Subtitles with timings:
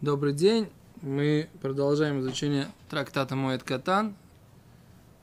[0.00, 0.70] Добрый день.
[1.02, 4.16] Мы продолжаем изучение трактата Моэт Катан.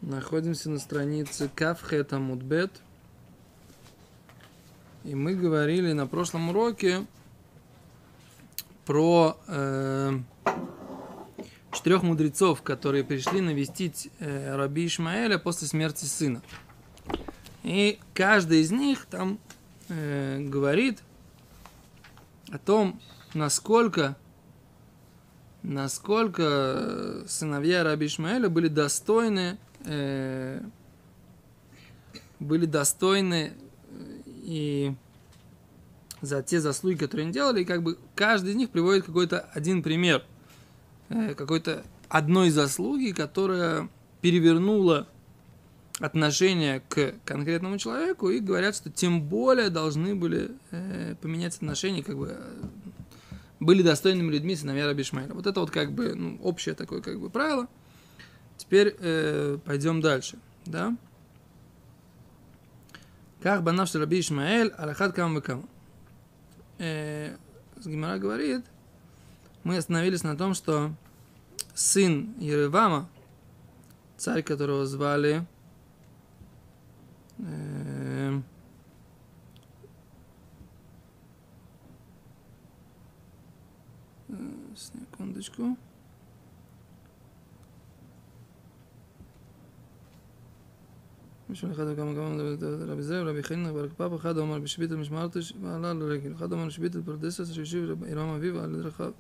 [0.02, 2.72] Находимся на странице Кафхета Мудбет.
[5.04, 7.08] И мы говорили на прошлом уроке
[8.86, 10.20] про э,
[11.72, 16.44] четырех мудрецов, которые пришли навестить э, Раби Ишмаэля после смерти сына.
[17.64, 19.40] И каждый из них там
[19.90, 21.02] э, говорит
[22.52, 23.02] о том,
[23.34, 24.16] насколько,
[25.68, 30.62] насколько сыновья Раби Ишмаэля были достойны, э,
[32.40, 34.96] были достойны э, и
[36.22, 39.84] за те заслуги, которые они делали, и как бы каждый из них приводит какой-то один
[39.84, 40.24] пример,
[41.10, 43.90] э, какой-то одной заслуги, которая
[44.22, 45.08] перевернула
[46.00, 52.18] отношение к конкретному человеку и говорят, что тем более должны были э, поменять отношения, как
[52.18, 52.64] бы э,
[53.60, 55.34] были достойными людьми сыновья Раби Ишмаэля.
[55.34, 57.68] Вот это вот как бы ну, общее такое как бы правило.
[58.58, 60.96] Теперь э, пойдем дальше, да?
[63.42, 65.70] Как банав Раби Ишмаэль, алахат кам векам.
[66.80, 67.36] Э,
[67.84, 68.66] Гимара говорит,
[69.64, 70.92] мы остановились на том, что
[71.74, 73.10] сын Еревама,
[74.18, 75.46] царь, которого звали.
[77.38, 78.42] Э,
[84.75, 85.77] секундочку.
[91.49, 92.29] מישהו אחד כמה כמה
[92.87, 96.97] רבי זאב, רבי חנין, ברק פאפ, אחד אמר בשביט המשמרתש ועלה לרגל, אחד אמר בשביט
[97.05, 99.11] פרדסס שהשיב ירום אביו על דרכיו,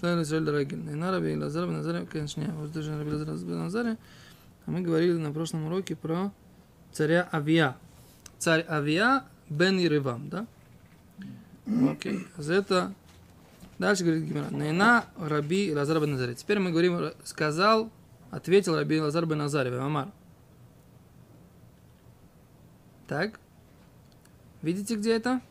[0.00, 0.76] כלל ישראל לרגל.
[0.76, 3.94] נהנה רבי אלעזר בן עזריה, כן שנייה, вот даже רבי אלעזר בן עזריה,
[4.68, 6.30] а мы говорили на прошлом уроке про
[6.92, 7.74] царя Авия.
[8.38, 10.46] Царь Авия бен Ирывам, да?
[11.90, 12.26] Окей.
[12.36, 12.92] За это
[13.79, 14.49] Дальше говорит Гимара.
[14.51, 16.35] Нейна Раби Лазар бен Назаре.
[16.35, 17.91] Теперь мы говорим, сказал,
[18.31, 20.09] ответил Раби Лазар бен Назаре, Амар.
[23.07, 23.39] Так.
[24.61, 25.41] Видите, где это?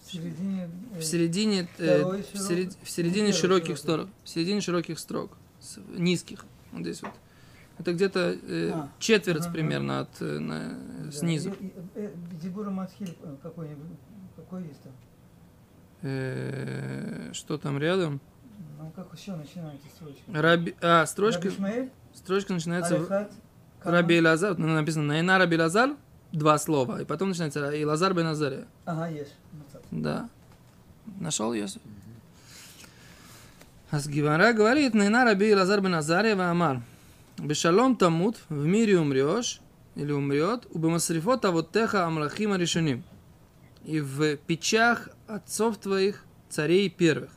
[0.00, 4.08] В середине, в середине, э, в середине, в середине широких строк.
[4.24, 5.36] В середине широких строк.
[5.96, 6.44] Низких.
[6.72, 7.12] Вот здесь вот.
[7.78, 11.12] Это где-то э, а, четверть ага, примерно от э, на, да.
[11.12, 11.54] снизу.
[12.42, 13.96] Дебура Матхиль какой-нибудь,
[14.36, 14.92] какой есть там?
[16.02, 18.20] Э, что там рядом?
[18.78, 20.22] Ну, как еще начинается строчка?
[20.32, 23.32] Раби, а, строчка, Раби строчка начинается Алифат,
[23.84, 25.90] в Раби Лазар, ну, написано Найна Раби Лазар,
[26.32, 28.66] два слова, и потом начинается и Лазар бен Азария.
[28.86, 29.34] Ага, есть.
[29.90, 30.28] Да.
[31.18, 31.82] Нашел Йосиф?
[33.90, 36.82] Асгивара говорит, Найна Раби Лазар бен Азария Амар.
[37.36, 39.60] Бешалом тамут, в мире умрешь,
[39.96, 43.02] или умрет, у бемасрифот авоттеха амлахима решеним.
[43.84, 47.30] И в печах отцов твоих царей первых.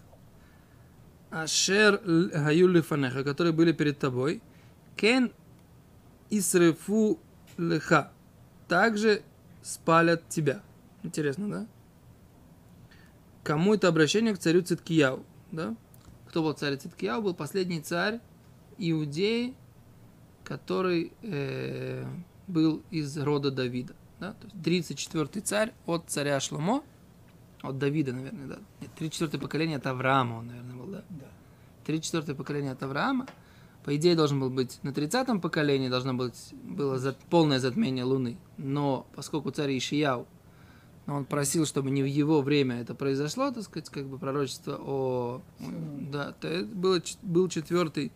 [1.29, 4.41] Ашер гаюли фанеха, которые были перед тобой.
[4.95, 5.31] Кен
[6.29, 7.19] исрефу
[7.57, 8.11] леха.
[8.67, 9.23] Также
[9.61, 10.61] спалят тебя.
[11.01, 11.67] Интересно, да?
[13.43, 15.75] Кому это обращение к царю Циткияу, да?
[16.27, 17.21] Кто был царь Циткияу?
[17.21, 18.19] Был последний царь
[18.77, 19.53] Иудеи,
[20.43, 22.05] который э,
[22.47, 23.95] был из рода Давида.
[24.19, 24.33] Да?
[24.33, 26.83] То есть 34-й царь от царя Шломо,
[27.61, 28.57] от Давида, наверное, да.
[28.81, 31.03] Нет, 34-е поколение от Авраама он, наверное, был, да?
[31.09, 31.91] Да.
[31.91, 33.27] 34-е поколение от Авраама.
[33.83, 38.37] По идее, должен был быть на 30-м поколении должно быть было за, полное затмение Луны.
[38.57, 40.25] Но поскольку царь Ишияу,
[41.05, 45.41] он просил, чтобы не в его время это произошло, так сказать, как бы пророчество о...
[46.11, 48.13] Да, то это было, был четвертый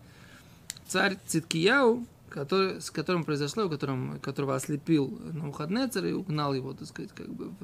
[0.88, 2.06] царь Циткияу,
[2.38, 7.50] который, с которым произошло, которым, которого ослепил Навуходнецер и угнал его, так сказать, как бы
[7.60, 7.64] в...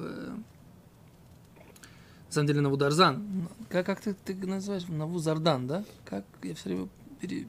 [2.26, 3.48] На самом деле Навударзан.
[3.68, 4.88] Как, как ты, ты называешь?
[4.88, 5.84] Навузардан, да?
[6.04, 6.88] Как я все время
[7.20, 7.46] пере...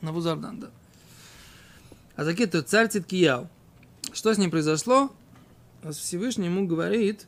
[0.00, 0.70] Навузардан, да.
[2.14, 3.50] А такие то царь Циткияу.
[4.14, 5.12] Что с ним произошло?
[5.90, 7.26] Всевышний ему говорит,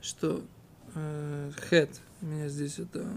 [0.00, 0.40] что
[0.94, 3.10] э, Хет, у меня здесь это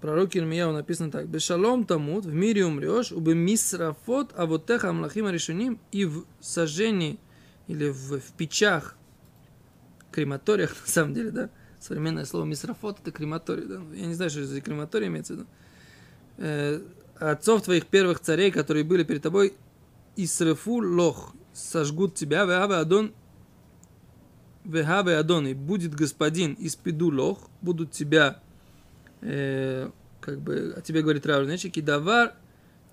[0.00, 1.28] пророке Ирмияу написано так.
[1.28, 7.18] Бешалом тамут, в мире умрешь, убы мисрафот, а вот теха амлахима решеним, и в сожжении
[7.66, 8.96] или в, в печах,
[10.10, 11.50] крематориях, на самом деле, да,
[11.80, 15.48] современное слово мисрафот это крематорий, да, я не знаю, что за крематорий имеется в виду.
[16.38, 16.80] Э,
[17.18, 19.54] отцов твоих первых царей, которые были перед тобой,
[20.16, 23.12] Исрефу лох, сожгут тебя, веаве адон,
[24.64, 28.42] веаве адон, и будет господин из пиду лох, будут тебя
[29.22, 29.90] э,
[30.20, 32.34] как бы о тебе говорит Рав Нечи, кидавар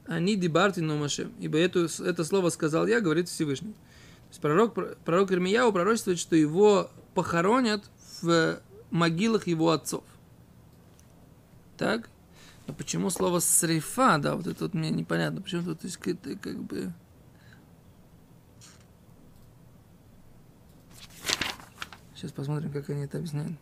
[0.05, 1.33] они дебарти номашем.
[1.39, 3.73] Ибо это, это слово сказал я, говорит Всевышний.
[3.73, 4.73] То есть пророк,
[5.05, 7.83] пророк Ирмияу пророчествует, что его похоронят
[8.21, 8.59] в
[8.91, 10.03] могилах его отцов.
[11.77, 12.09] Так?
[12.67, 16.93] Но почему слово срифа, да, вот это вот мне непонятно, почему тут есть как бы...
[22.15, 23.57] Сейчас посмотрим, как они это объясняют.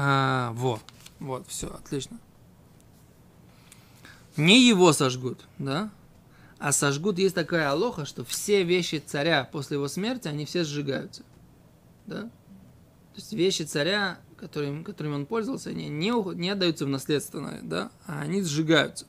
[0.00, 0.80] А, вот,
[1.18, 2.20] вот, все, отлично.
[4.36, 5.90] Не его сожгут, да?
[6.60, 11.24] А сожгут, есть такая алоха, что все вещи царя после его смерти, они все сжигаются.
[12.06, 12.22] Да?
[12.22, 17.90] То есть вещи царя, которым, которыми он пользовался, они не, не отдаются в наследство, да,
[18.06, 19.04] а они сжигаются.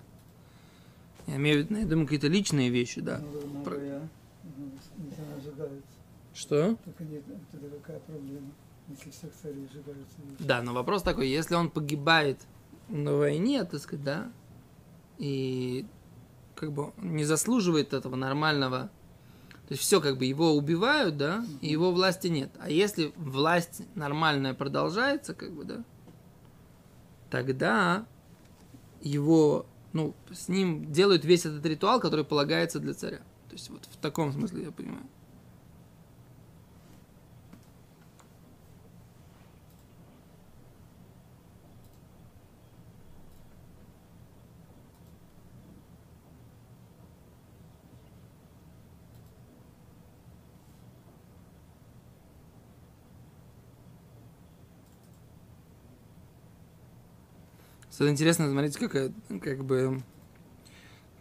[1.28, 3.22] Я имею в виду, я думаю, какие-то личные вещи, да.
[3.64, 4.10] Про-.
[6.34, 6.76] Что?
[6.84, 8.50] Только нет, тогда какая проблема,
[8.90, 10.44] если всех царей сжигаются вещи.
[10.44, 12.40] Да, но вопрос такой, если он погибает
[12.88, 14.32] на войне, так сказать, да,
[15.18, 15.86] и
[16.56, 18.90] как бы не заслуживает этого нормального,
[19.68, 22.50] то есть все как бы его убивают, да, и его власти нет.
[22.60, 25.84] А если власть нормальная продолжается, как бы, да,
[27.30, 28.08] тогда
[29.02, 33.20] его, ну, с ним делают весь этот ритуал, который полагается для царя.
[33.48, 35.06] То есть вот в таком смысле я понимаю.
[57.92, 60.02] Что интересно, смотрите, какая, как бы...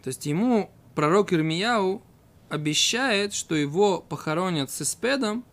[0.03, 2.01] То есть ему пророк Ирмияу
[2.49, 5.45] обещает, что его похоронят с испедом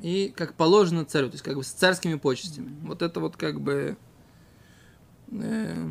[0.00, 2.74] и как положено царю, то есть как бы с царскими почестями.
[2.82, 3.96] Вот это вот как бы...
[5.30, 5.90] Э,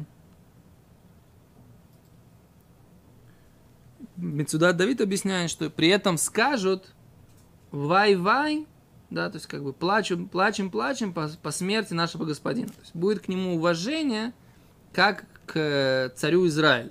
[4.17, 6.93] Мецудат Давид объясняет, что при этом скажут
[7.71, 8.67] вай-вай,
[9.09, 12.67] да, то есть как бы плачем, плачем, плачем по, по смерти нашего господина.
[12.67, 14.33] То есть будет к нему уважение,
[14.93, 16.89] как к э, царю Израиля.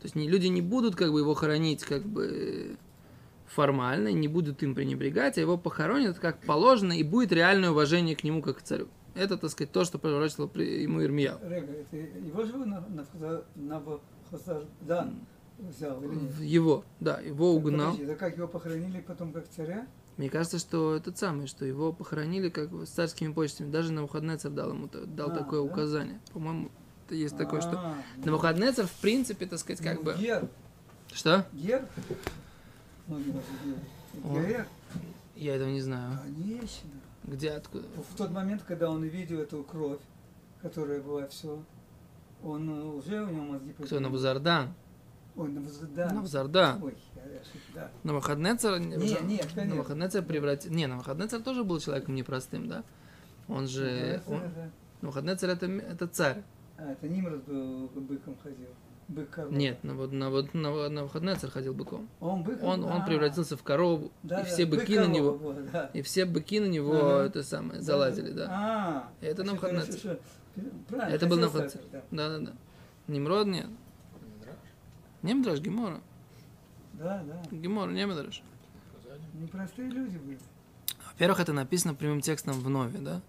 [0.00, 2.76] То есть люди не будут как бы его хоронить как бы
[3.46, 8.24] формально, не будут им пренебрегать, а его похоронят как положено, и будет реальное уважение к
[8.24, 8.88] нему как к царю.
[9.14, 14.00] Это, так сказать, то, что пророчил ему это его же на, на, на, на
[14.82, 15.12] да,
[15.58, 17.92] взял или Его, да, его угнал.
[17.92, 19.86] Подожди, да как его похоронили потом как царя?
[20.16, 23.70] Мне кажется, что это самое, что его похоронили как бы с царскими почестями.
[23.70, 25.72] Даже Навуходнецер дал ему дал А, такое да?
[25.72, 26.20] указание.
[26.32, 26.70] По-моему,
[27.10, 30.14] это есть такое, что А, ну, Навуходнецер, в принципе, так сказать, как ну, бы...
[30.14, 30.48] Гер,
[31.12, 31.44] Что?
[31.52, 31.84] Гер,
[35.34, 36.18] Я этого не знаю.
[36.22, 36.88] конечно.
[37.24, 37.86] Где, откуда?
[38.10, 39.98] В тот момент, когда он увидел эту кровь,
[40.62, 41.62] которая была все,
[42.42, 44.00] он э, уже у него мозги Кто?
[44.00, 44.72] Навузардан.
[45.36, 46.14] Ой, Навузардан.
[46.14, 46.82] Навузардан.
[46.82, 46.96] Ой,
[47.74, 47.90] да.
[48.04, 48.78] Навуходнецер...
[48.78, 49.64] Не, нет, конечно.
[49.64, 50.72] Навуходнецер превратил...
[50.72, 52.84] Не, Навуходнецер тоже был человеком непростым, да?
[53.48, 53.86] Он же...
[53.86, 54.70] Это- он- это-
[55.02, 56.42] Навуходнецер это, это царь.
[56.80, 58.68] А, это Нимрод был быком ходил.
[59.08, 59.52] Бык корова.
[59.52, 62.08] Нет, на вот на вот на Навуходнецер ходил быком.
[62.20, 62.64] Он быком?
[62.68, 65.32] Он, он А, превратился в корову, да, и да, все бык быки на него...
[65.36, 65.90] вот, да.
[65.92, 67.24] И все быки на него Ага.
[67.26, 68.46] это самое залазили, да.
[68.50, 69.88] А, Это всё Навуходоносор.
[70.00, 70.20] хорошо, что-
[70.88, 71.80] Правильно, Это был хотел Навуходоносор.
[71.82, 72.28] сказать, да.
[72.28, 72.52] Да, да, да.
[73.12, 73.66] Немрод нет.
[75.22, 76.00] Не Мидраш, Гемора.
[76.94, 77.42] Да, да.
[77.56, 78.42] Гемора, не Мидраш.
[79.34, 80.38] Непростые люди были.
[81.12, 83.20] Во-первых, это написано прямым текстом в Нове, да?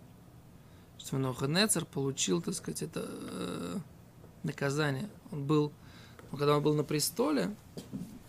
[1.02, 3.78] Что Навуходоносор получил, так сказать, это э,
[4.44, 5.10] наказание.
[5.32, 5.72] Он был,
[6.32, 7.56] ну, когда он был на престоле,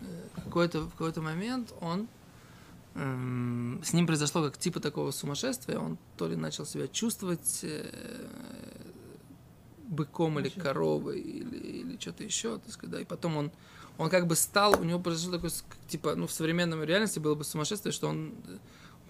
[0.01, 2.07] э, какой-то, в какой-то момент он
[2.95, 5.77] эм, с ним произошло как типа такого сумасшествия.
[5.77, 8.27] Он то ли начал себя чувствовать э,
[9.83, 13.51] быком или коровой или, или что-то еще, так сказать, да, и потом он
[13.99, 15.51] он как бы стал, у него произошло такое,
[15.87, 18.57] типа, ну, в современной реальности было бы сумасшествие, что он э,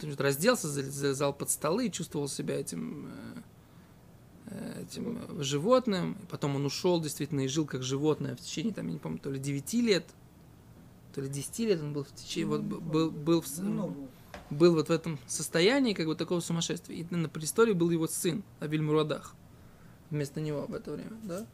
[0.01, 3.41] он разделся, залез- залезал под столы и чувствовал себя этим, э, э,
[4.81, 6.17] этим э, животным.
[6.21, 9.19] И потом он ушел действительно и жил как животное в течение, там, я не помню,
[9.19, 10.05] то ли 9 лет,
[11.13, 13.95] то ли 10 лет он был в течение, вот б- был, был, в, Много.
[14.49, 16.97] был вот в этом состоянии, как бы такого сумасшествия.
[16.97, 19.35] И на престоле был его сын, Авиль Мурадах,
[20.09, 21.45] вместо него в это время, да?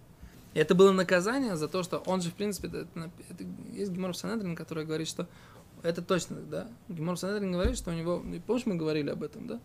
[0.55, 2.87] И это было наказание за то, что он же, в принципе, это,
[3.29, 5.27] это- есть Гемор в Санедрин, который говорит, что
[5.83, 6.67] это точно, да?
[6.87, 9.59] Гемор в Санедрин говорит, что у него, ну, помнишь, мы говорили об этом, да?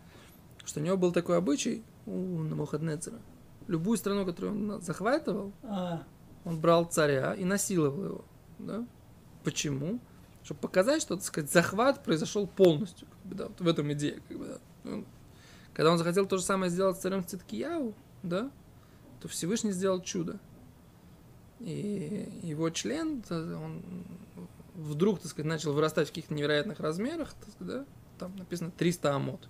[0.63, 3.19] Что у него был такой обычай у Намухаднецера.
[3.67, 6.03] Любую страну, которую он захватывал, А,
[6.43, 8.25] он брал царя и насиловал его.
[8.59, 8.85] Да?
[9.43, 9.99] Почему?
[10.43, 13.07] Чтобы показать, что, так сказать, захват произошел полностью.
[13.07, 14.19] Как бы, да, вот в этом идея.
[14.27, 14.59] Как бы, да.
[14.83, 15.05] Ну,
[15.73, 18.51] Когда он захотел то же самое сделать с царем Циткияу, да,
[19.21, 20.39] то Всевышний сделал чудо.
[21.59, 23.81] И его член, он
[24.75, 27.85] вдруг, так сказать, начал вырастать в каких-то невероятных размерах, так сказать, да,
[28.17, 29.47] там написано 300 амот.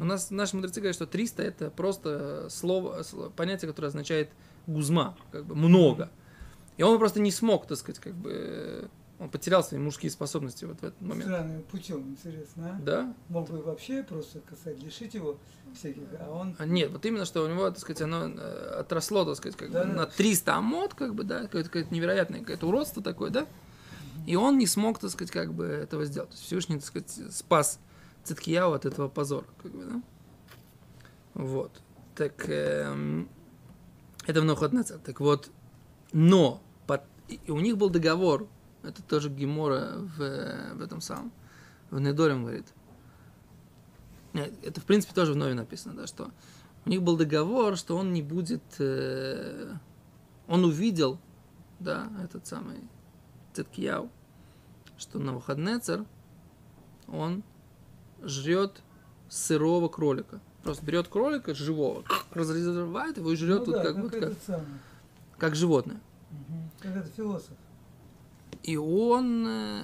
[0.00, 3.02] У нас наши мудрецы говорят, что 300 это просто слово,
[3.36, 4.30] понятие, которое означает
[4.66, 6.10] гузма, как бы много.
[6.76, 8.86] И он просто не смог, так сказать, как бы, э,
[9.18, 11.24] он потерял свои мужские способности вот в этот момент.
[11.24, 12.80] Странным путем, интересно, а?
[12.80, 13.14] Да?
[13.28, 15.38] Мог бы вообще просто касать, лишить его
[15.74, 16.54] всяких, а он...
[16.56, 19.68] А Нет, вот именно, что у него, так сказать, оно э, отросло, так сказать, как
[19.68, 19.92] бы Да-да.
[19.92, 23.46] на 300 амот, как бы, да, какое-то, какое-то невероятное какое-то уродство такое, да,
[24.26, 26.30] и он не смог, так сказать, как бы этого сделать.
[26.30, 27.80] То есть Всевышний, так сказать, спас
[28.28, 30.02] Циткияу от этого позора, как бы, да.
[31.34, 31.80] Вот.
[32.14, 33.28] Так, эм,
[34.26, 34.98] это в Нохотнецер.
[34.98, 35.50] Так вот,
[36.12, 38.46] но под- и- у них был договор,
[38.82, 41.32] это тоже Гемора в, э, в этом самом,
[41.90, 42.66] в Недорем говорит,
[44.34, 46.30] нет, это, в принципе, тоже в Нове написано, да, что
[46.84, 48.62] у них был договор, что он не будет...
[48.78, 49.72] э,
[50.46, 51.18] он увидел,
[51.80, 52.78] да, этот самый
[53.54, 54.10] Циткияу,
[54.98, 56.04] что на Навуходнецер
[57.06, 57.42] он
[58.22, 58.82] жрет
[59.28, 60.40] сырого кролика.
[60.62, 64.66] Просто берет кролика живого, разрезает его и жрет Ну тут да, как, как, этот самый.
[65.38, 66.00] как животное.
[66.30, 66.70] Мгм.
[66.80, 67.56] Как это философ.
[68.62, 69.82] И он, э,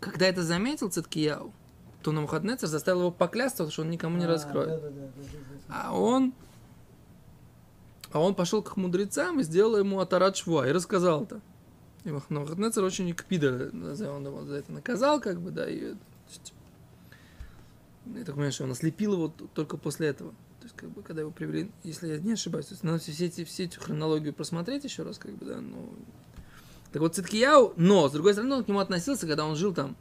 [0.00, 1.52] когда это заметил Циткияу,
[2.02, 4.68] то Навуходнецер заставил его поклясться, что он никому не А, раскроет.
[4.68, 5.08] Да, да, да.
[5.68, 6.34] А он,
[8.12, 11.40] а он пошел к мудрецам и сделал ему атарат швуа и рассказал это.
[12.04, 15.94] И Навуходоносор очень кпида, он его за это наказал, как бы, да, и,
[18.06, 20.32] я так понимаю, что он ослепил его только после этого.
[20.60, 23.26] То есть, как бы, когда его привели, если я не ошибаюсь, то есть, надо все
[23.26, 25.92] эти, все эти хронологию просмотреть еще раз, как бы, да, ну...
[26.92, 29.96] Так вот, Циткияу, но, с другой стороны, он к нему относился, когда он жил там,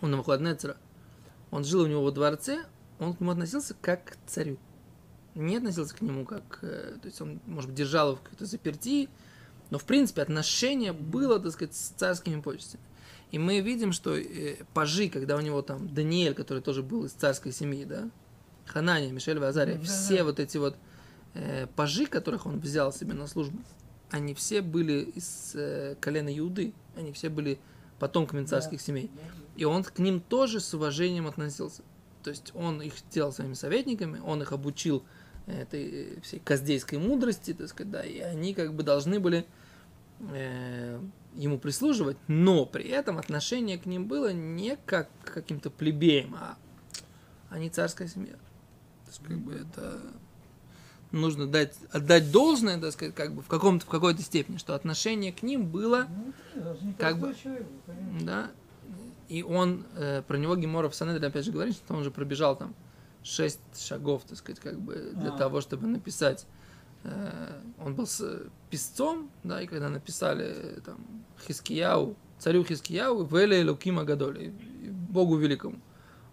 [0.00, 0.76] у Навуходоносора,
[1.50, 2.64] он жил у него во дворце,
[2.98, 4.58] он к нему относился как к царю.
[5.34, 6.58] Не относился к нему как...
[6.62, 9.08] э, То есть он, может быть, держал его в какой-то заперти,
[9.70, 12.82] но, в принципе, отношение было, так сказать, с царскими почестями.
[13.32, 17.12] И мы видим, что э, пажи, когда у него там Даниэль, который тоже был из
[17.12, 18.10] царской семьи, да,
[18.66, 19.86] Ханания, Мишель Вазария, Да-да.
[19.86, 20.76] все вот эти вот
[21.34, 23.58] э, пажи, которых он взял себе на службу,
[24.10, 27.58] они все были из э, колена Иуды, они все были
[27.98, 29.10] потомками царских семей.
[29.56, 31.82] И он к ним тоже с уважением относился.
[32.22, 35.04] То есть он их сделал своими советниками, он их обучил
[35.46, 39.46] этой э, всей каздейской мудрости, так сказать, да, и они как бы должны были
[40.20, 41.00] э,
[41.34, 46.56] ему прислуживать, но при этом отношение к ним было не как к каким-то плебеям, а
[47.50, 48.32] они царская семья.
[48.34, 50.00] То есть как бы это
[51.10, 55.32] нужно дать, отдать должное, так сказать, как бы в, каком-то, в какой-то степени, что отношение
[55.32, 56.06] к ним было
[56.54, 58.26] Ну, Как бы- человек, конечно.
[58.26, 58.50] да.
[59.28, 62.56] И он, э, про него Гемора в Санедре опять же говорит, что он же пробежал
[62.56, 62.74] там
[63.22, 65.38] шесть шагов, так сказать, как бы для А.
[65.38, 66.46] того, чтобы написать.
[67.04, 70.98] Э, он был с писцом, да, и когда написали э, там
[71.46, 74.54] Хискияу, царю Хискияу, Веле Лукима Гадоли,
[75.10, 75.76] Богу Великому.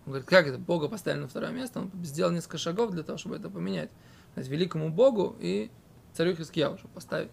[0.06, 0.58] Он говорит, как это?
[0.58, 3.90] Бога поставили на второе место, он сделал несколько шагов для того, чтобы это поменять.
[4.36, 5.70] То есть, великому Богу и
[6.14, 7.30] царю Хискияу, чтобы поставить.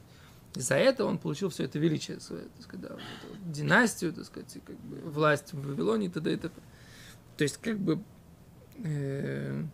[0.55, 4.13] И за это он получил все это величие, свое, так сказать, да, вот эту династию,
[4.13, 6.33] так сказать, как бы власть в Вавилоне и т.д.
[6.33, 6.55] и т.п.
[7.37, 8.03] То есть, как бы
[8.83, 9.65] э,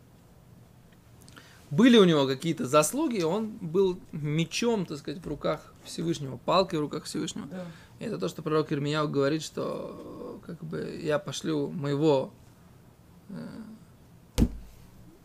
[1.72, 6.82] были у него какие-то заслуги, он был мечом, так сказать, в руках Всевышнего, палкой в
[6.82, 7.46] руках Всевышнего.
[7.46, 7.64] Да.
[7.98, 12.30] И это то, что пророк Ирмияу говорит, что как бы я пошлю моего
[13.30, 14.44] э,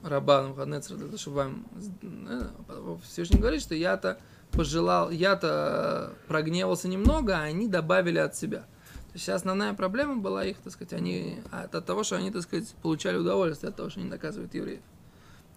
[0.01, 1.65] раба Навуходоносора для того, чтобы вам...
[2.01, 4.17] э, Всевышний говорит, что я-то
[4.51, 8.59] пожелал, я-то прогневался немного, а они добавили от себя.
[8.59, 12.43] То есть основная проблема была их, так сказать, они от, от того, что они, так
[12.43, 14.79] сказать, получали удовольствие от того, что они наказывают евреев.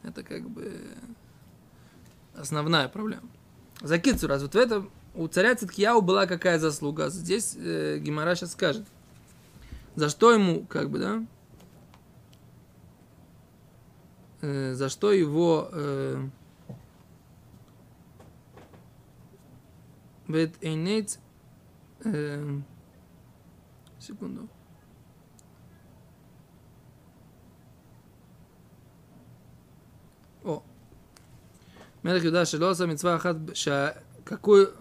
[0.03, 0.97] Это как бы
[2.35, 3.29] основная проблема.
[3.81, 7.11] Закицу, раз вот в этом у царя Циткияу была какая заслуга.
[7.11, 8.87] Здесь э, Гимара сейчас скажет.
[9.97, 11.25] За что ему, как бы, да?
[14.43, 15.69] Э, за что его...
[15.73, 16.29] Э,
[20.29, 21.19] Вет эйнец...
[22.05, 22.61] э,
[23.99, 24.49] секунду.
[30.45, 30.63] О.
[32.03, 33.97] Мелех Юда Шелоса Митцва Ахат Ша...
[34.25, 34.73] Какую...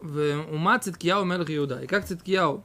[0.00, 1.80] Ума Циткияу Мелех Юда.
[1.82, 2.64] И как Циткияу,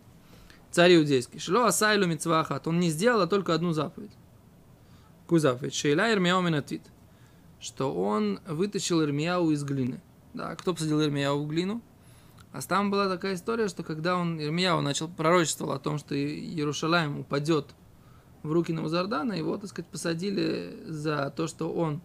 [0.70, 2.68] царь иудейский, Шело Асайлю Митцва Ахат.
[2.68, 4.12] Он не сделал, а только одну заповедь.
[5.24, 5.74] Какую заповедь?
[5.74, 6.82] Шейла Ирмияу Минатит.
[7.62, 10.01] Что он вытащил Ирмияу из глины.
[10.34, 11.82] Да, кто посадил Ирмияу в глину?
[12.51, 17.20] А там была такая история, что когда он, Ирмияу начал пророчествовал о том, что Иерушалаем
[17.20, 17.68] упадет
[18.44, 22.01] в руки Навузардана, его, так сказать, посадили за то, что он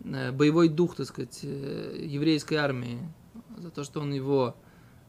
[0.00, 2.98] боевой дух, так сказать, э, еврейской армии,
[3.58, 4.56] за то, что он его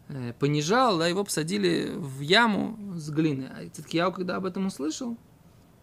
[0.10, 3.50] э, понижал, да, его посадили в яму с глины.
[3.56, 5.18] А Циткияу, когда об этом услышал,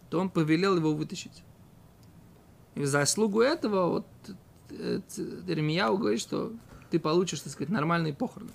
[0.09, 1.43] то он повелел его вытащить.
[2.75, 4.07] И в заслугу этого вот
[4.69, 6.53] э, Иеремияу говорит, что
[6.91, 8.51] ты получишь, так сказать, нормальные похороны.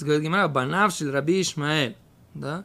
[0.00, 1.96] Говорит Гимара, банавшиль Раби Ишмаэль,
[2.34, 2.64] да,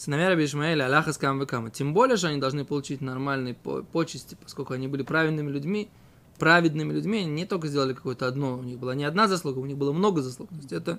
[0.00, 0.46] сыновья Раби
[0.80, 1.70] Аллаха Скам Векама.
[1.70, 5.90] Тем более, что они должны получить нормальные почести, поскольку они были праведными людьми,
[6.38, 9.66] праведными людьми, они не только сделали какое-то одно, у них была не одна заслуга, у
[9.66, 10.48] них было много заслуг.
[10.48, 10.98] То есть это,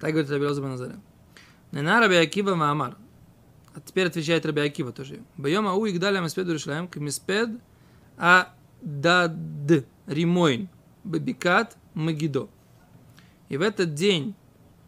[0.00, 0.98] так говорит Раби Лоза Назаря.
[1.72, 2.96] Нена Раби Акива Маамар.
[3.74, 5.20] А теперь отвечает Раби Акива тоже.
[5.36, 7.50] Боем ау и гдаля миспеду решаем, к миспед
[8.16, 9.36] а дад
[10.06, 10.70] римойн
[11.04, 12.48] бабикат магидо.
[13.50, 14.34] И в этот день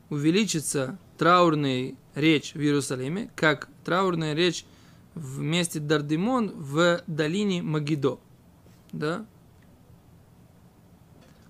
[0.08, 4.64] увеличится траурная речь в Иерусалиме, как траурная речь
[5.14, 8.20] в месте Дардимон в долине Магидо.
[8.90, 9.26] Да?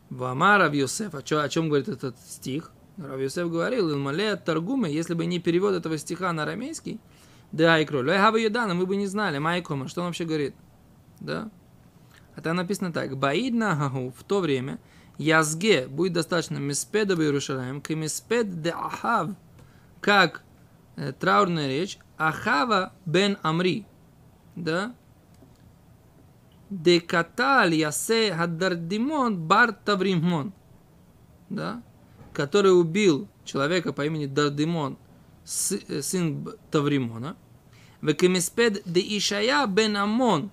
[0.08, 2.72] Вама Рав Йосеф, о, чё, о чем говорит этот стих?
[2.96, 6.98] Рав Йосеф говорил, Илмале Таргуме, если бы не перевод этого стиха на арамейский,
[7.52, 10.56] да, и кроль, Лехава Юдана, мы бы не знали, Майкома, что он вообще говорит?
[11.20, 11.48] Да?
[12.34, 14.80] А там написано так, Баидна Хаху, в то время,
[15.16, 19.30] Язге, будет достаточно Миспеда в Иерушалаем, к Миспед де Ахав,
[20.00, 20.42] как
[20.96, 23.86] э, траурная речь, Ахава бен Амри,
[24.56, 24.94] да?
[26.70, 30.52] Декаталь ясе хаддардимон бар тавримон,
[31.48, 31.82] да,
[32.32, 34.96] который убил человека по имени Дардимон,
[35.44, 37.36] сын Тавримона,
[38.02, 40.50] Векемиспед де Ишая бен Амон,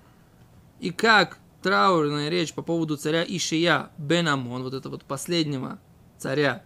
[0.80, 5.80] и как траурная речь по поводу царя Ишия бен Амон, вот это вот последнего
[6.18, 6.63] царя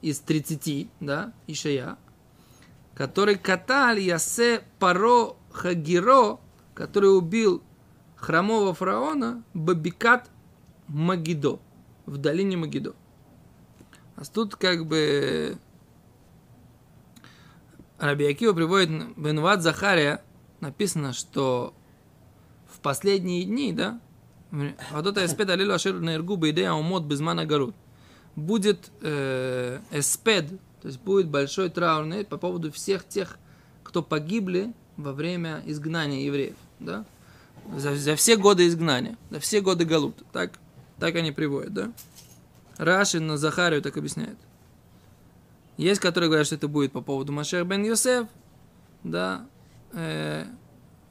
[0.00, 1.98] из 30, да, Ишия,
[2.94, 6.38] который каталь ясе паро хагиро,
[6.74, 7.62] который убил
[8.16, 10.30] хромого фараона Бабикат
[10.88, 11.60] Магидо,
[12.06, 12.94] в долине Магидо.
[14.16, 15.58] А тут как бы
[17.98, 20.22] Раби приводит Бенуат Захария,
[20.60, 21.74] написано, что
[22.68, 24.00] в последние дни, да,
[24.50, 27.74] вот это эспед алилу ашер на иргу идея умот безмана гарут.
[28.36, 30.50] Будет э, эспед,
[30.84, 33.38] то есть будет большой траурный по поводу всех тех,
[33.82, 37.06] кто погибли во время изгнания евреев, да,
[37.74, 40.14] за, за все годы изгнания, за все годы галут.
[40.30, 40.58] Так,
[40.98, 41.92] так они приводят, да?
[42.76, 44.36] Рашин на Захарию так объясняет.
[45.78, 48.28] Есть, которые говорят, что это будет по поводу Машех бен Йосеф,
[49.04, 49.46] да,
[49.94, 50.44] э,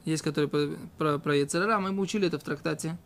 [0.04, 2.96] есть, которые про, про, про Ецерара, мы учили это в трактате,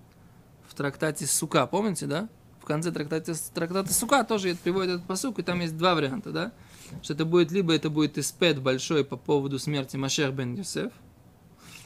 [0.68, 2.28] в трактате Сука, помните, да?
[2.68, 6.52] В конце трактата, трактата Сука тоже приводит этот посук, и там есть два варианта, да?
[7.00, 10.92] Что это будет, либо это будет испед большой по поводу смерти Машех бен Йосеф,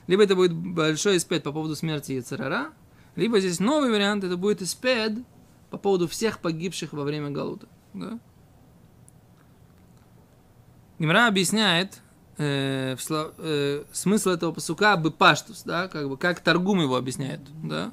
[0.09, 2.73] либо это будет большой испед по поводу смерти Яцерара,
[3.14, 5.18] либо здесь новый вариант, это будет испед
[5.71, 7.68] по поводу всех погибших во время Галута.
[7.95, 8.18] Да?
[10.99, 12.01] Гимра объясняет
[12.38, 17.42] э, слов, э, смысл этого посука бы паштус, да, как бы как торгум его объясняет,
[17.62, 17.92] да.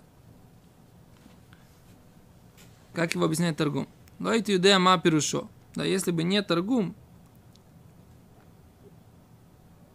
[3.00, 3.88] Как его объясняет торгум?
[4.20, 5.48] Лойти юдея ма пирушо.
[5.74, 6.98] Да, если бы не торгум,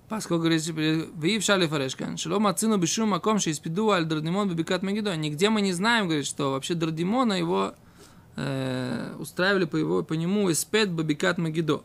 [0.09, 4.83] Поскольку говорит, вы в шале фарешкан, шело мацину бешум маком, что испеду аль дардимон бибикат
[4.83, 5.15] магидо.
[5.17, 7.75] Нигде мы не знаем, говорит, что вообще дардимона его
[8.37, 11.83] э, устраивали по, его, по нему эспед бабикат магидо.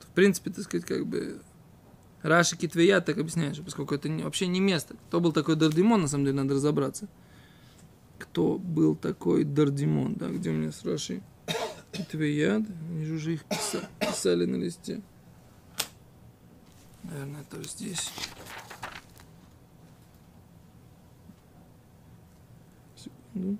[0.00, 1.40] В принципе, так сказать, как бы
[2.22, 4.96] Раши Китвея так объясняет, поскольку это вообще не место.
[5.06, 7.06] Кто был такой Дардимон, на самом деле, надо разобраться.
[8.18, 11.22] Кто был такой Дардимон, да, где у меня с Раши
[11.92, 15.02] Китвея, они же их писали, писали на листе.
[17.02, 18.10] Наверное, это здесь.
[22.96, 23.58] Секунду.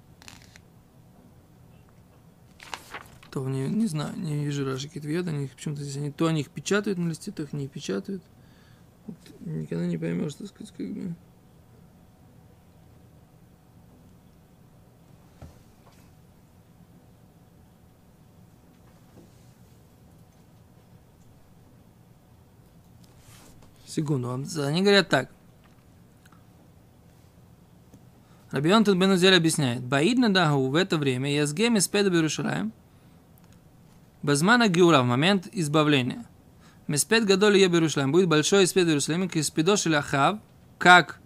[3.31, 6.51] То не, не знаю, не вижу Раши Китвият, они почему-то здесь они то они их
[6.51, 8.23] печатают на листе, то их не печатают.
[9.07, 11.15] Вот, никогда не поймешь, так сказать, как бы.
[23.97, 25.31] Секунду, они говорят так.
[28.51, 29.83] Рабион тут Бенузель объясняет.
[29.83, 32.75] Баидна Дагу в это время Язгем из Педа Берушалаем
[34.23, 36.27] Базмана Геура в момент избавления.
[36.89, 40.41] Меспед Гадоли Е Берушалаем будет большой испед Иерусалима, как испедош или Ахав,
[40.77, 41.19] как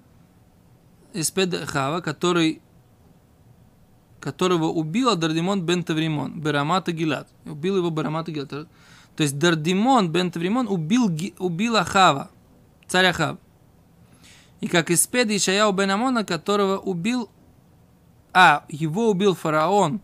[1.13, 2.63] испед Ахава, который
[4.21, 7.27] которого убил Дардимон бен Тавримон, Берамата Гилат.
[7.47, 8.51] Убил его Берамата Гилат.
[8.51, 8.69] То
[9.19, 12.31] есть Дардимон бен Тавримон убил, убил Ахава
[12.91, 13.39] царь Ахав.
[14.61, 17.31] И как из Педа Ишаяу бен Амона, которого убил...
[18.33, 20.01] А, его убил фараон,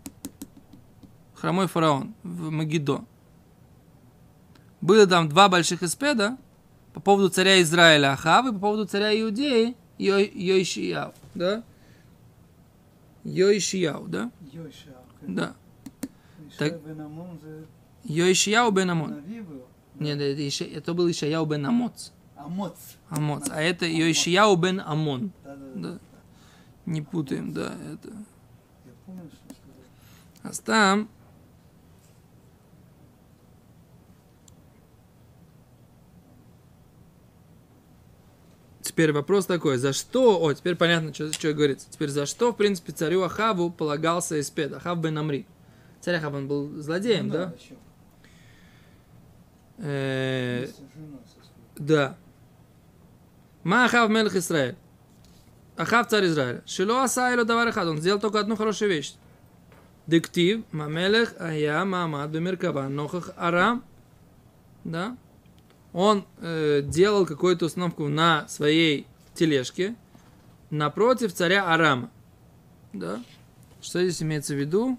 [1.34, 3.04] хромой фараон в Магидо.
[4.80, 6.36] Было там два больших испеда
[6.92, 11.62] по поводу царя Израиля Ахавы, по поводу царя Иудеи Йо, Йоишияу, да?
[13.24, 14.30] Йоишияу, да?
[14.52, 15.04] Йоишияу.
[15.22, 15.54] Да.
[16.58, 16.80] Так...
[18.04, 19.22] Йоишияу бен Амон.
[20.00, 22.10] Нет, это, это был Ишаяу бен Амоц.
[22.36, 22.76] Амоц.
[23.08, 23.48] Амоц.
[23.50, 25.32] А это Йошияу бен Амон.
[25.44, 25.98] Да, да, да.
[26.86, 28.08] Не путаем, да, это.
[28.84, 29.54] Я помню, что
[30.42, 31.08] А там...
[38.82, 41.90] Теперь вопрос такой, за что, о, теперь понятно, что, что говорится.
[41.90, 45.44] Теперь за что, в принципе, царю Ахаву полагался Испед, Ахав бен Амри.
[46.00, 47.46] Царь Ахав, он был злодеем, ну, да?
[47.46, 47.54] да?
[49.78, 50.68] Э,
[51.76, 52.16] да.
[53.66, 54.76] Ма Ахав Мелх Израиль.
[55.76, 56.62] Ахав царь Израиля.
[56.66, 57.88] Шило Асайло Давар Ахад.
[57.88, 59.16] Он сделал только одну хорошую вещь.
[60.06, 63.82] Диктив Мамелех Ая Мамад Бемеркава Нохах Арам.
[64.84, 65.16] Да.
[65.92, 69.96] Он э, делал какую-то установку на своей тележке
[70.70, 72.12] напротив царя Арама.
[72.92, 73.20] Да.
[73.82, 74.96] Что здесь имеется в виду?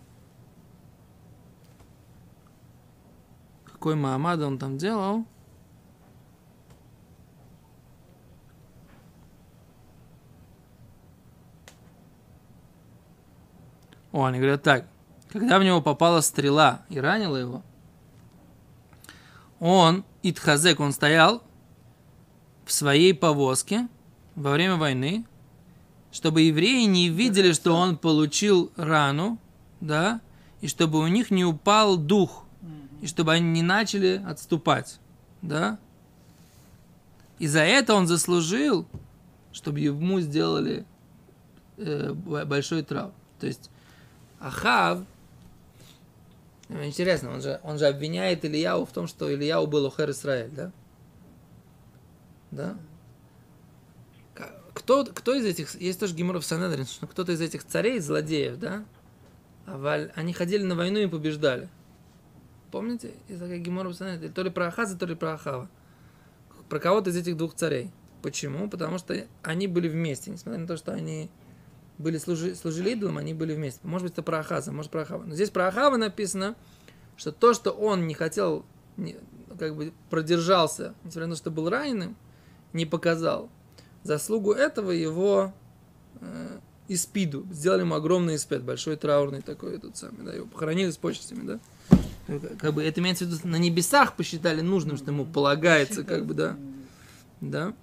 [3.64, 5.26] Какой Маамад он там делал?
[14.18, 14.88] О, они говорят так.
[15.30, 17.62] Когда в него попала стрела и ранила его,
[19.60, 21.44] он, Итхазек, он стоял
[22.66, 23.88] в своей повозке
[24.34, 25.24] во время войны,
[26.12, 29.38] чтобы евреи не видели, что он получил рану,
[29.82, 30.20] да,
[30.62, 32.44] и чтобы у них не упал дух,
[33.04, 35.00] и чтобы они не начали отступать,
[35.44, 35.78] да.
[37.38, 38.88] И за это он заслужил,
[39.52, 40.88] чтобы ему сделали
[41.78, 43.12] э, большой трав.
[43.40, 43.70] То есть
[44.40, 45.04] Ахав,
[46.70, 50.52] ну, интересно, он же, он же обвиняет Ильяу в том, что Ильяу был Охер Исраэль,
[50.52, 50.72] да?
[52.52, 52.78] Да?
[54.74, 58.86] Кто, кто из этих, есть тоже Геморов Санедрин, что кто-то из этих царей, злодеев, да?
[59.66, 61.68] А валь- они ходили на войну и побеждали.
[62.72, 63.14] Помните?
[63.28, 65.70] Есть такая Геморов Санедрин, то ли про Ахаза, то ли про Ахава.
[66.70, 67.92] Про кого-то из этих двух царей.
[68.22, 68.70] Почему?
[68.70, 71.30] Потому что они были вместе, несмотря на то, что они
[71.98, 73.80] были служи, служили идолам, они были вместе.
[73.84, 75.24] Может быть, это про Ахаза, может про Ахава.
[75.24, 76.56] Но здесь про Ахава написано,
[77.16, 78.66] что то, что он не хотел,
[78.98, 79.18] не-
[79.58, 82.16] как бы продержался, несмотря на то, что был раненым,
[82.74, 83.50] не показал.
[84.04, 85.54] Заслугу этого его
[86.22, 87.46] э, испиду.
[87.52, 91.60] Сделали ему огромный испед, большой траурный такой, этот самый, да, его похоронили с почестями, да.
[92.28, 96.26] Э, Как бы это имеется в виду, на небесах посчитали нужным, что ему полагается, как
[96.26, 96.56] бы, да.
[97.42, 97.74] Да.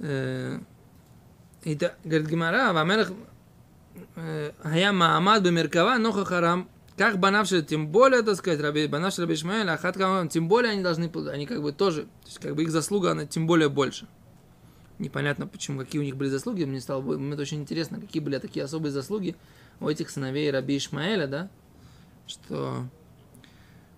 [0.00, 0.58] Э,
[1.66, 3.10] И та- говорит Гимара, Вамелах
[4.62, 6.68] Хая Маамад Бемеркава Ноха Харам.
[6.96, 9.96] Как банавши, тем более, так сказать, Раби, банавши Раби Ишмаэль, Ахат
[10.30, 13.26] тем более они должны, они как бы тоже, то есть как бы их заслуга, она
[13.26, 14.06] тем более больше.
[15.00, 18.38] Непонятно, почему, какие у них были заслуги, мне стало мне это очень интересно, какие были
[18.38, 19.34] такие особые заслуги
[19.80, 21.50] у этих сыновей Раби Ишмаэля, да,
[22.28, 22.84] что...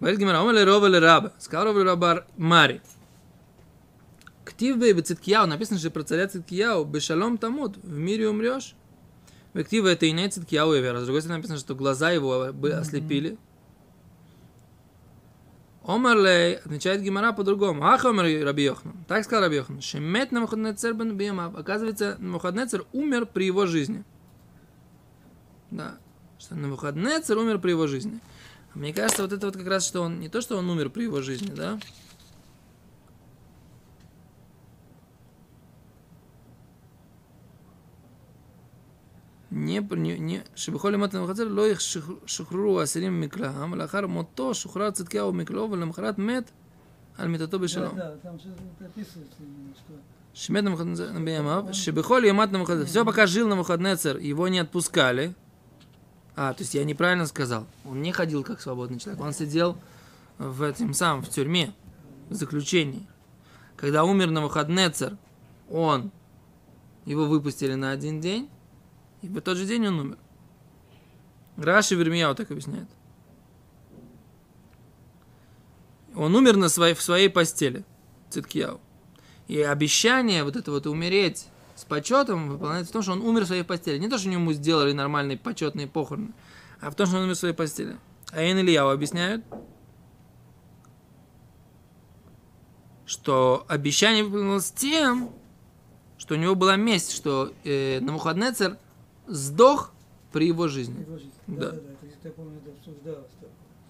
[0.01, 2.81] Говорит Гимара, Омале Ровеле Раба, сказал Ровеле Раба Мари,
[4.59, 8.75] Ктив бей Циткияу, написано же про царя Циткияу, Бешалом Тамут, в мире умрешь.
[9.55, 10.99] В Ктива это и не Циткияу и вера.
[10.99, 13.39] С другой стороны написано, что глаза его бы ослепили.
[15.85, 17.85] Омарлей, отвечает Гимара по-другому.
[17.85, 18.97] Ах, Омар Раби Йохну.
[19.07, 19.81] Так сказал Раби Йохну.
[19.81, 21.55] Шемет на Мухаднецер бен Биемав.
[21.55, 24.03] Оказывается, Мухаднецер умер при его жизни.
[25.71, 25.99] Да.
[26.41, 28.19] Что Навуходнецер умер при его жизни.
[28.75, 30.91] А Мне кажется, вот это вот как раз, что он, не то, что он умер
[30.91, 31.79] при его жизни, да,
[39.52, 45.72] не, не, не, שבכל ימת המחצר לא ישוחררו האסירים ממקלעם, ולאחר מותו שוחרר צדקיהו ממקלעו,
[45.72, 46.52] ולמחרת מת
[47.18, 47.96] על מיתתו Да, בשלום.
[47.96, 49.94] да, там что-то описывается, именно, что
[50.34, 55.36] Шмет Навуходоносор בימיו, שבכל ימת Навуходоносор, все пока жил Навуходоносор, его не отпускали.
[56.36, 57.68] А, то есть я неправильно сказал.
[57.86, 59.78] Он не ходил как свободный человек, он сидел
[60.40, 61.76] в этом самом, в тюрьме,
[62.30, 63.06] в заключении.
[63.78, 65.18] Когда умер Навуходоносор,
[65.70, 66.10] он,
[67.06, 68.50] его выпустили на один день,
[69.23, 70.19] и в тот же день он умер.
[71.57, 72.89] Раши Вермияу так объясняет.
[76.15, 77.85] Он умер на своей, в своей постели,
[78.31, 78.81] Циткияу.
[79.47, 83.47] И обещание вот это вот умереть с почетом выполняется в том, что он умер в
[83.47, 83.99] своей постели.
[83.99, 86.33] Не то, что ему сделали нормальные почетные похороны,
[86.81, 87.97] а в том, что он умер в своей постели.
[88.33, 89.45] А Эн Ильяу объясняют,
[93.07, 95.31] что обещание выполнилось тем,
[96.19, 98.77] что у него была месть, что э, Навуходнецер
[99.29, 99.93] сдох
[100.33, 101.33] при его жизни, его жизнь.
[101.47, 101.71] Да.
[101.71, 103.31] Да, да, да, это, я помню, это обсуждалось.
[103.41, 103.47] да.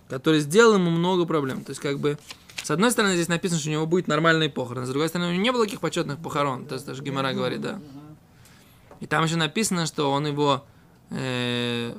[0.08, 1.64] который сделал ему много проблем.
[1.64, 2.18] То есть, как бы,
[2.62, 4.84] С одной стороны, здесь написано, что у него будет нормальный похорон.
[4.84, 6.66] С другой стороны, у него не было таких почетных похорон.
[6.66, 7.80] То есть даже Гимара говорит, да.
[9.00, 10.64] И там еще написано, что он его
[11.10, 11.94] э,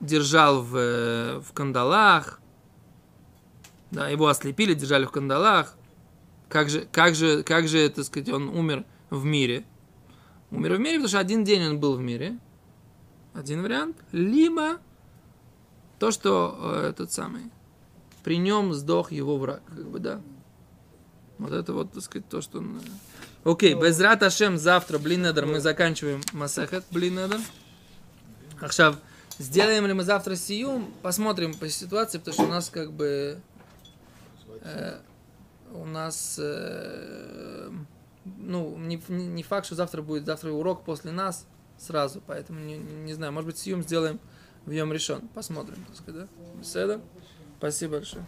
[0.00, 2.40] держал в, э, в кандалах.
[3.90, 5.76] Да, его ослепили, держали в кандалах.
[6.48, 9.64] Как же, как же, как же, так сказать, он умер в мире?
[10.50, 12.38] Умер в мире, потому что один день он был в мире.
[13.34, 13.96] Один вариант.
[14.12, 14.78] Либо
[15.98, 17.50] то, что э, тот самый,
[18.24, 20.20] при нем сдох его враг, как бы, да.
[21.38, 22.78] Вот это вот, так сказать, то, что он...
[22.78, 23.50] э.
[23.50, 27.40] Окей, без рат Ашем завтра, блин, недер, мы заканчиваем Масахет, блин, недер.
[28.60, 28.96] Ахшав,
[29.38, 33.40] сделаем ли мы завтра сиюм, посмотрим по ситуации, потому что у нас как бы...
[34.62, 34.98] э,
[35.72, 36.36] у нас...
[36.38, 37.70] э,
[38.24, 41.46] ну, не- не факт, что завтра будет, завтра урок после нас
[41.80, 44.20] сразу, поэтому не, не знаю, может быть, сиюм сделаем
[44.66, 45.28] в Йом решен.
[45.28, 46.28] Посмотрим, так сказать, да?
[47.58, 48.24] Спасибо большое.